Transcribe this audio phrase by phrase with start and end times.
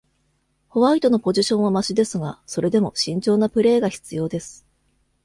[0.69, 4.65] ホワイトのポジションはましですが、それでも慎重なプレーが必要です。